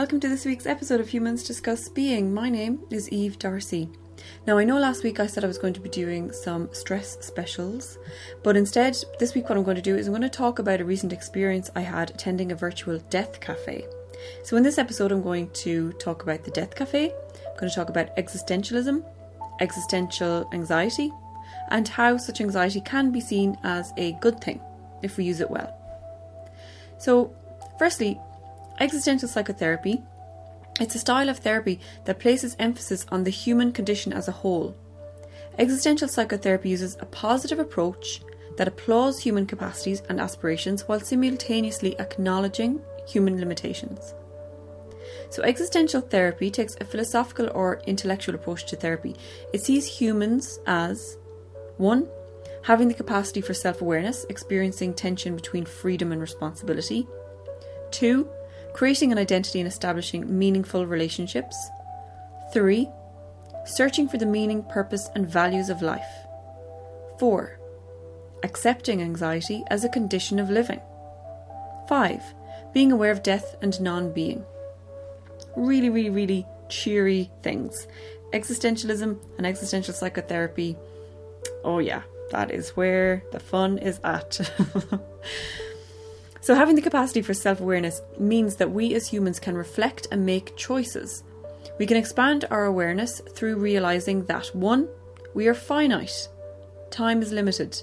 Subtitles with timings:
[0.00, 2.32] Welcome to this week's episode of Humans Discuss Being.
[2.32, 3.90] My name is Eve Darcy.
[4.46, 7.18] Now, I know last week I said I was going to be doing some stress
[7.20, 7.98] specials,
[8.42, 10.80] but instead, this week, what I'm going to do is I'm going to talk about
[10.80, 13.84] a recent experience I had attending a virtual death cafe.
[14.42, 17.76] So, in this episode, I'm going to talk about the death cafe, I'm going to
[17.76, 19.04] talk about existentialism,
[19.60, 21.12] existential anxiety,
[21.68, 24.62] and how such anxiety can be seen as a good thing
[25.02, 25.76] if we use it well.
[26.96, 27.36] So,
[27.78, 28.18] firstly,
[28.80, 30.02] existential psychotherapy.
[30.80, 34.74] It's a style of therapy that places emphasis on the human condition as a whole.
[35.58, 38.22] Existential psychotherapy uses a positive approach
[38.56, 44.14] that applauds human capacities and aspirations while simultaneously acknowledging human limitations.
[45.28, 49.16] So, existential therapy takes a philosophical or intellectual approach to therapy.
[49.52, 51.18] It sees humans as
[51.76, 52.08] 1.
[52.62, 57.06] Having the capacity for self awareness, experiencing tension between freedom and responsibility.
[57.92, 58.28] 2.
[58.72, 61.56] Creating an identity and establishing meaningful relationships.
[62.52, 62.88] 3.
[63.64, 66.10] Searching for the meaning, purpose, and values of life.
[67.18, 67.58] 4.
[68.42, 70.80] Accepting anxiety as a condition of living.
[71.88, 72.22] 5.
[72.72, 74.44] Being aware of death and non being.
[75.56, 77.86] Really, really, really cheery things.
[78.32, 80.76] Existentialism and existential psychotherapy
[81.64, 84.40] oh yeah, that is where the fun is at.
[86.42, 90.24] so, having the capacity for self awareness means that we as humans can reflect and
[90.24, 91.22] make choices.
[91.78, 94.88] We can expand our awareness through realizing that one,
[95.34, 96.28] we are finite,
[96.90, 97.80] time is limited,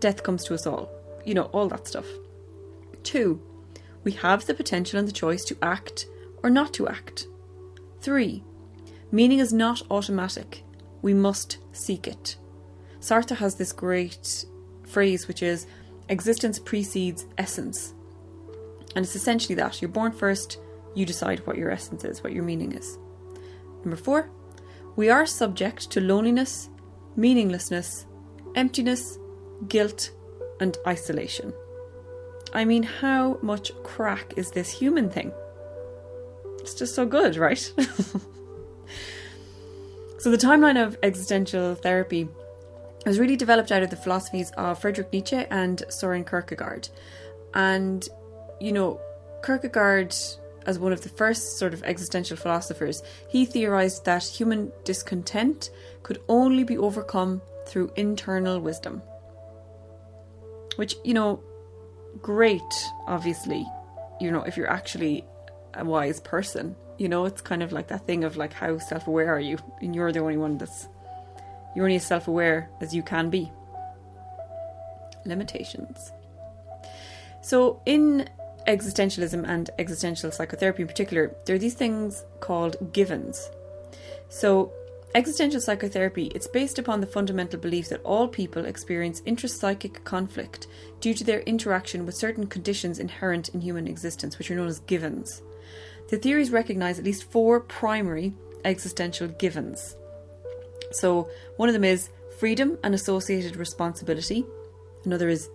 [0.00, 0.90] death comes to us all,
[1.24, 2.06] you know, all that stuff.
[3.02, 3.40] Two,
[4.04, 6.06] we have the potential and the choice to act
[6.42, 7.26] or not to act.
[8.00, 8.44] Three,
[9.10, 10.62] meaning is not automatic
[11.02, 12.36] we must seek it.
[13.00, 14.44] Sartre has this great
[14.86, 15.66] phrase which is
[16.08, 17.94] existence precedes essence.
[18.94, 20.58] And it's essentially that you're born first,
[20.94, 22.98] you decide what your essence is, what your meaning is.
[23.84, 24.30] Number four,
[24.96, 26.70] we are subject to loneliness,
[27.16, 28.06] meaninglessness,
[28.54, 29.18] emptiness,
[29.68, 30.10] guilt,
[30.60, 31.52] and isolation.
[32.52, 35.32] I mean, how much crack is this human thing?
[36.60, 37.72] It's just so good, right?
[40.18, 42.28] So, the timeline of existential therapy
[43.06, 46.88] was really developed out of the philosophies of Friedrich Nietzsche and Soren Kierkegaard.
[47.54, 48.06] And,
[48.60, 49.00] you know,
[49.44, 50.14] Kierkegaard,
[50.66, 55.70] as one of the first sort of existential philosophers, he theorized that human discontent
[56.02, 59.02] could only be overcome through internal wisdom.
[60.76, 61.42] Which, you know,
[62.20, 62.60] great,
[63.06, 63.66] obviously,
[64.20, 65.24] you know, if you're actually
[65.74, 69.06] a wise person you know, it's kind of like that thing of like how self
[69.06, 69.56] aware are you?
[69.80, 70.88] And you're the only one that's
[71.74, 73.50] you're only as self aware as you can be.
[75.24, 76.12] Limitations.
[77.42, 78.28] So in
[78.66, 83.50] existentialism and existential psychotherapy in particular, there are these things called givens.
[84.28, 84.72] So
[85.14, 90.66] existential psychotherapy it's based upon the fundamental belief that all people experience intrapsychic conflict
[91.00, 94.80] due to their interaction with certain conditions inherent in human existence, which are known as
[94.80, 95.42] givens.
[96.10, 99.96] The theories recognize at least four primary existential givens.
[100.90, 104.46] So, one of them is freedom and associated responsibility,
[105.04, 105.50] another is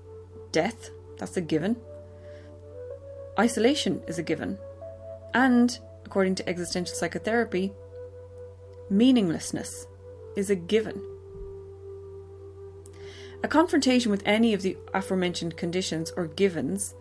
[0.51, 1.77] death, that's a given.
[3.39, 4.57] Isolation is a given.
[5.33, 7.73] And, according to existential psychotherapy,
[8.89, 9.87] meaninglessness
[10.35, 11.01] is a given.
[13.43, 16.93] A confrontation with any of the aforementioned conditions or givens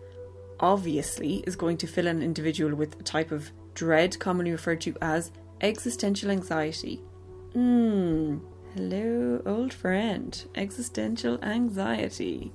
[0.59, 4.95] obviously is going to fill an individual with a type of dread commonly referred to
[5.01, 7.01] as existential anxiety.
[7.53, 8.37] Hmm,
[8.73, 10.43] hello, old friend.
[10.55, 12.51] Existential anxiety.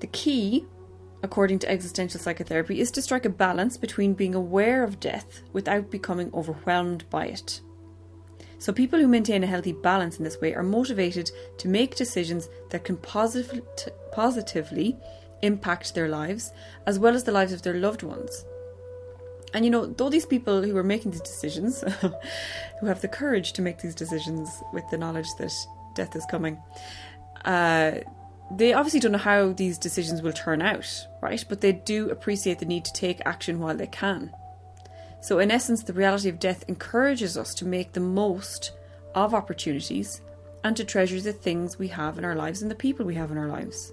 [0.00, 0.66] The key,
[1.22, 5.92] according to existential psychotherapy, is to strike a balance between being aware of death without
[5.92, 7.60] becoming overwhelmed by it.
[8.58, 12.48] So, people who maintain a healthy balance in this way are motivated to make decisions
[12.70, 13.62] that can positively,
[14.10, 14.96] positively
[15.42, 16.52] impact their lives
[16.84, 18.44] as well as the lives of their loved ones.
[19.56, 21.80] And you know, though these people who are making these decisions,
[22.80, 25.50] who have the courage to make these decisions with the knowledge that
[25.94, 26.62] death is coming,
[27.46, 27.92] uh,
[28.50, 30.86] they obviously don't know how these decisions will turn out,
[31.22, 31.42] right?
[31.48, 34.30] But they do appreciate the need to take action while they can.
[35.22, 38.72] So, in essence, the reality of death encourages us to make the most
[39.14, 40.20] of opportunities
[40.64, 43.30] and to treasure the things we have in our lives and the people we have
[43.30, 43.90] in our lives.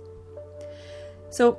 [1.29, 1.57] So,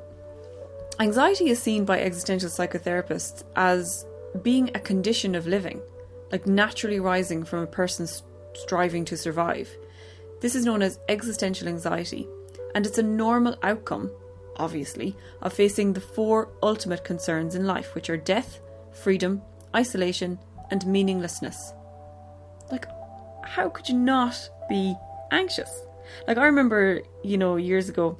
[1.00, 4.06] anxiety is seen by existential psychotherapists as
[4.42, 5.80] being a condition of living,
[6.32, 8.06] like naturally rising from a person
[8.54, 9.68] striving to survive.
[10.40, 12.28] This is known as existential anxiety,
[12.74, 14.10] and it's a normal outcome
[14.56, 18.60] obviously, of facing the four ultimate concerns in life, which are death,
[18.92, 19.42] freedom,
[19.74, 20.38] isolation,
[20.70, 21.72] and meaninglessness.
[22.70, 22.86] Like,
[23.44, 24.94] how could you not be
[25.30, 25.84] anxious?
[26.26, 28.18] Like, I remember, you know, years ago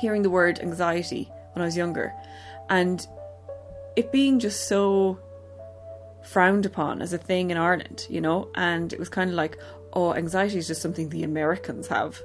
[0.00, 2.12] hearing the word anxiety when I was younger
[2.68, 3.06] and
[3.96, 5.18] it being just so
[6.22, 9.58] frowned upon as a thing in Ireland, you know, and it was kind of like,
[9.92, 12.20] oh, anxiety is just something the Americans have.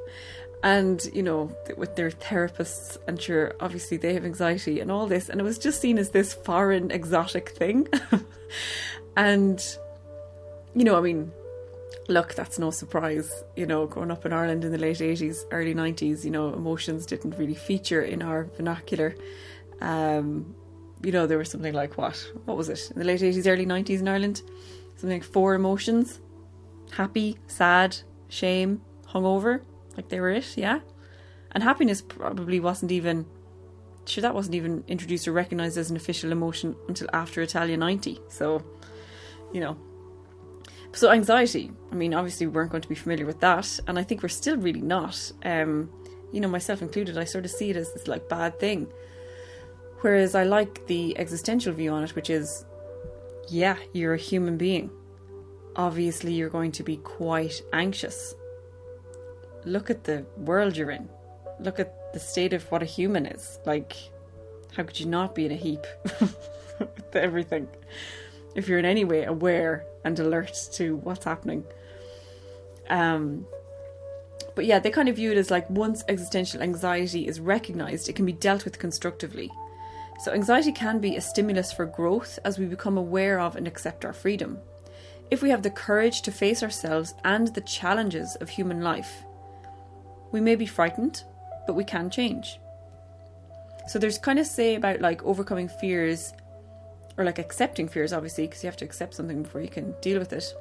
[0.64, 5.30] And, you know, with their therapists, and sure, obviously they have anxiety and all this,
[5.30, 7.88] and it was just seen as this foreign, exotic thing.
[9.16, 9.64] and,
[10.76, 11.32] you know, I mean,
[12.10, 13.44] look, that's no surprise.
[13.56, 17.06] You know, growing up in Ireland in the late 80s, early 90s, you know, emotions
[17.06, 19.16] didn't really feature in our vernacular.
[19.82, 20.56] Um,
[21.02, 22.18] you know, there was something like what?
[22.46, 22.92] What was it?
[22.92, 24.42] In the late 80s, early 90s in Ireland?
[24.96, 26.20] Something like four emotions
[26.92, 27.98] happy, sad,
[28.28, 29.62] shame, hungover.
[29.96, 30.80] Like they were it, yeah?
[31.52, 33.26] And happiness probably wasn't even,
[34.06, 38.20] sure, that wasn't even introduced or recognised as an official emotion until after Italia 90.
[38.30, 38.64] So,
[39.52, 39.78] you know.
[40.92, 43.80] So, anxiety, I mean, obviously, we weren't going to be familiar with that.
[43.88, 45.32] And I think we're still really not.
[45.44, 45.90] Um,
[46.32, 48.88] you know, myself included, I sort of see it as this like bad thing
[50.02, 52.66] Whereas I like the existential view on it, which is
[53.50, 54.90] yeah, you're a human being.
[55.76, 58.34] Obviously, you're going to be quite anxious.
[59.66, 61.10] Look at the world you're in.
[61.60, 63.60] Look at the state of what a human is.
[63.66, 63.94] Like,
[64.74, 65.86] how could you not be in a heap
[66.80, 67.68] with everything?
[68.56, 71.64] If you're in any way aware and alert to what's happening.
[72.90, 73.46] Um,
[74.56, 78.16] but yeah, they kind of view it as like once existential anxiety is recognized, it
[78.16, 79.52] can be dealt with constructively.
[80.20, 84.04] So, anxiety can be a stimulus for growth as we become aware of and accept
[84.04, 84.60] our freedom.
[85.32, 89.24] If we have the courage to face ourselves and the challenges of human life,
[90.34, 91.24] we may be frightened,
[91.66, 92.60] but we can change.
[93.88, 96.34] So, there's kind of say about like overcoming fears
[97.20, 100.18] or like accepting fears, obviously, because you have to accept something before you can deal
[100.18, 100.56] with it.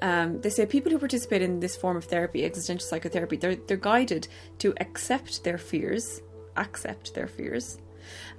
[0.00, 3.76] Um, they say people who participate in this form of therapy, existential psychotherapy, they're, they're
[3.76, 4.28] guided
[4.58, 6.22] to accept their fears,
[6.56, 7.78] accept their fears,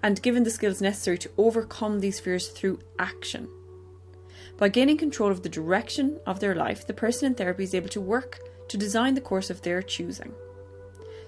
[0.02, 3.48] and given the skills necessary to overcome these fears through action.
[4.58, 7.90] By gaining control of the direction of their life, the person in therapy is able
[7.90, 8.40] to work
[8.70, 10.34] to design the course of their choosing.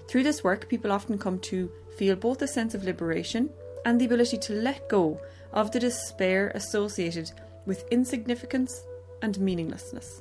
[0.08, 3.50] Through this work, people often come to feel both a sense of liberation
[3.88, 5.18] and the ability to let go
[5.50, 7.32] of the despair associated
[7.64, 8.84] with insignificance
[9.22, 10.20] and meaninglessness.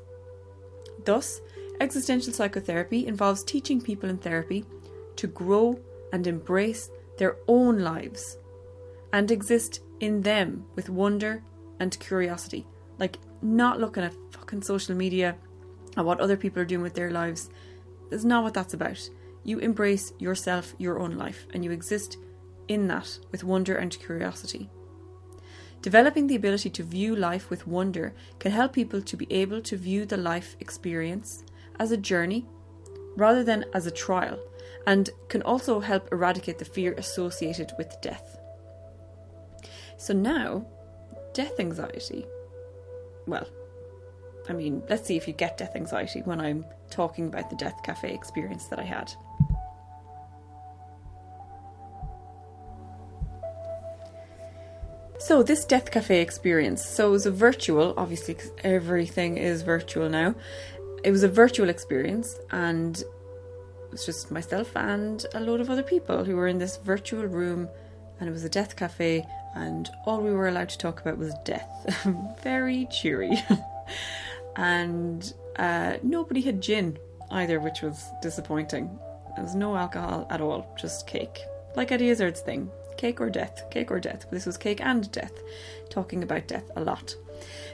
[1.04, 1.42] Thus,
[1.81, 4.64] existential psychotherapy involves teaching people in therapy
[5.18, 5.78] to grow
[6.14, 8.38] and embrace their own lives
[9.12, 11.44] and exist in them with wonder
[11.81, 12.66] and curiosity.
[13.00, 15.36] Like, not looking at fucking social media
[15.98, 17.50] and what other people are doing with their lives.
[18.10, 19.10] That's not what that's about.
[19.44, 22.18] You embrace yourself, your own life, and you exist
[22.68, 24.69] in that with wonder and curiosity.
[25.81, 29.78] Developing the ability to view life with wonder can help people to be able to
[29.78, 31.44] view the life experience
[31.80, 32.46] as a journey
[33.16, 34.40] rather than as a trial
[34.86, 38.38] and can also help eradicate the fear associated with death.
[39.98, 40.66] So now,
[41.34, 42.25] death anxiety.
[43.28, 43.48] Well,
[44.50, 47.83] I mean, let's see if you get death anxiety when I'm talking about the Death
[47.83, 49.12] Cafe experience that I had.
[55.28, 60.07] So, this Death Cafe experience, so it was a virtual, obviously, because everything is virtual
[60.07, 60.36] now.
[61.04, 65.84] It was a virtual experience, and it was just myself and a load of other
[65.84, 67.68] people who were in this virtual room,
[68.22, 71.34] and it was a death cafe, and all we were allowed to talk about was
[71.44, 71.68] death.
[72.42, 73.38] Very cheery.
[74.56, 76.98] and uh, nobody had gin
[77.31, 78.98] either, which was disappointing.
[79.36, 81.42] There was no alcohol at all, just cake.
[81.76, 84.25] Like Eddie Izzard's thing cake or death, cake or death.
[84.31, 85.33] This was cake and death,
[85.89, 87.16] talking about death a lot.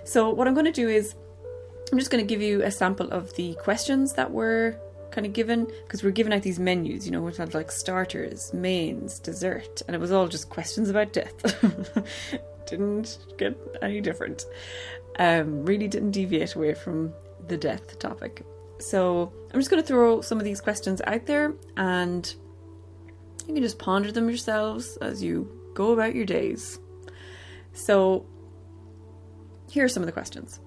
[0.04, 1.16] So, what I'm going to do is
[1.92, 4.78] I'm just going to give you a sample of the questions that were
[5.12, 8.54] kind of given because we're given out these menus, you know, which had like starters,
[8.54, 11.34] mains, dessert, and it was all just questions about death.
[12.66, 14.46] didn't get any different.
[15.20, 17.14] Um, really didn't deviate away from
[17.48, 18.44] the death topic.
[18.80, 22.34] So I'm just going to throw some of these questions out there, and
[23.48, 26.80] you can just ponder them yourselves as you go about your days.
[27.74, 28.26] So
[29.70, 30.60] here are some of the questions.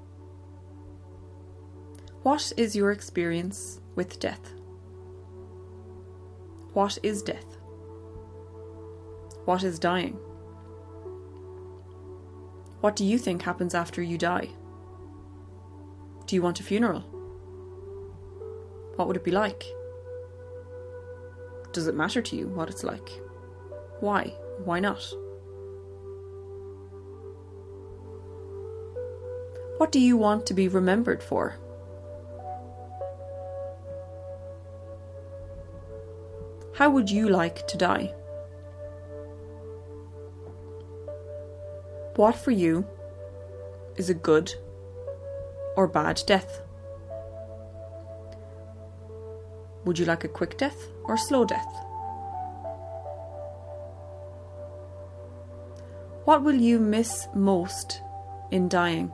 [2.23, 4.53] What is your experience with death.
[6.75, 7.57] What is death?
[9.47, 10.19] What is dying?
[12.81, 14.51] What do you think happens after you die?
[16.27, 17.01] Do you want a funeral?
[18.97, 19.65] What would it be like?
[21.77, 23.11] Does it matter to you what it's like?
[24.01, 24.33] Why?
[24.65, 25.07] Why not?
[29.77, 31.59] What do you want to be remembered for?
[36.77, 38.15] How would you like to die?
[42.15, 42.87] What for you
[43.97, 44.55] is a good
[45.77, 46.63] or bad death?
[49.85, 51.87] Would you like a quick death or slow death?
[56.25, 58.03] What will you miss most
[58.51, 59.13] in dying?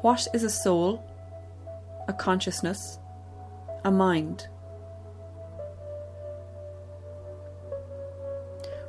[0.00, 1.04] What is a soul,
[2.06, 2.98] a consciousness,
[3.84, 4.48] a mind?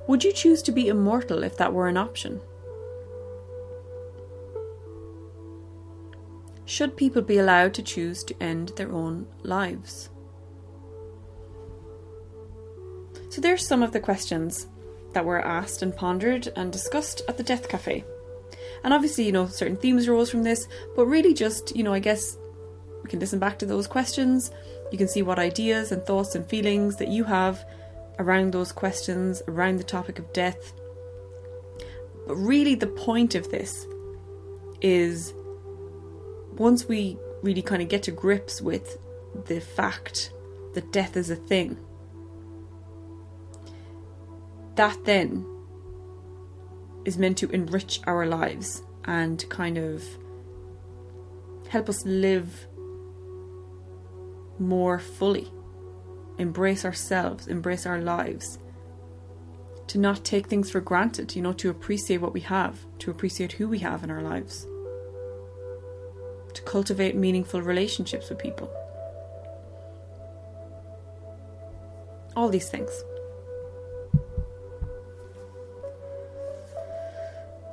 [0.08, 2.42] Would you choose to be immortal if that were an option?
[6.70, 10.12] Should people be allowed to choose to end their own lives?
[13.30, 14.68] So, there's some of the questions
[15.14, 18.04] that were asked and pondered and discussed at the Death Cafe.
[18.84, 21.98] And obviously, you know, certain themes arose from this, but really just, you know, I
[21.98, 22.38] guess
[23.02, 24.52] we can listen back to those questions.
[24.92, 27.66] You can see what ideas and thoughts and feelings that you have
[28.20, 30.72] around those questions, around the topic of death.
[32.28, 33.88] But really, the point of this
[34.82, 35.34] is
[36.60, 39.00] once we really kind of get to grips with
[39.48, 40.32] the fact
[40.74, 41.78] that death is a thing,
[44.76, 45.46] that then
[47.06, 50.04] is meant to enrich our lives and kind of
[51.70, 52.68] help us live
[54.60, 55.50] more fully,
[56.38, 58.60] embrace ourselves, embrace our lives,
[59.88, 63.54] to not take things for granted, you know, to appreciate what we have, to appreciate
[63.54, 64.68] who we have in our lives,
[66.60, 68.70] to cultivate meaningful relationships with people.
[72.36, 72.92] All these things.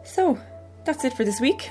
[0.05, 0.39] So,
[0.85, 1.71] that's it for this week.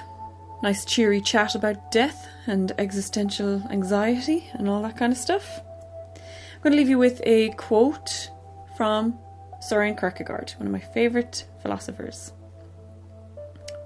[0.62, 5.62] Nice cheery chat about death and existential anxiety and all that kind of stuff.
[6.16, 8.30] I'm going to leave you with a quote
[8.78, 9.18] from
[9.62, 12.34] Soren Kierkegaard, one of my favourite philosophers.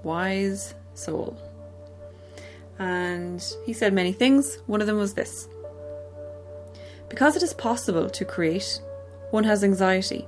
[0.02, 1.49] Wise soul.
[2.80, 4.58] And he said many things.
[4.66, 5.48] One of them was this
[7.08, 8.80] Because it is possible to create,
[9.30, 10.26] one has anxiety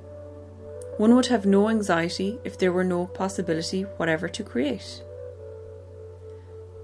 [0.98, 5.02] one would have no anxiety if there were no possibility whatever to create.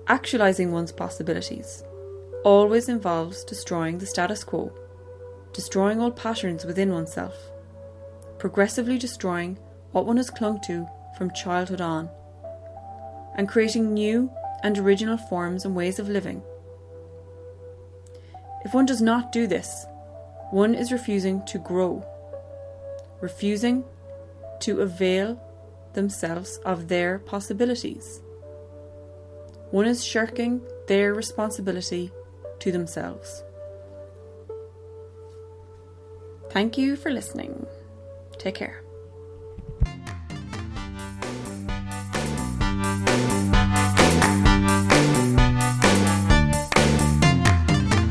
[0.07, 1.85] Actualizing one's possibilities
[2.43, 4.73] always involves destroying the status quo,
[5.53, 7.35] destroying all patterns within oneself,
[8.39, 9.59] progressively destroying
[9.93, 12.09] what one has clung to from childhood on,
[13.37, 14.31] and creating new
[14.63, 16.43] and original forms and ways of living.
[18.65, 19.87] If one does not do this,
[20.51, 22.05] one is refusing to grow,
[23.21, 23.85] refusing
[24.61, 25.41] to avail
[25.95, 28.21] themselves of their possibilities.
[29.71, 32.11] One is shirking their responsibility
[32.61, 33.45] to themselves.
[36.51, 37.67] Thank you for listening.
[38.39, 38.83] Take care.